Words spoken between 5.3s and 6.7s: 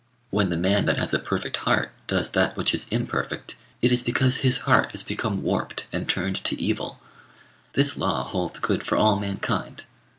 warped and turned to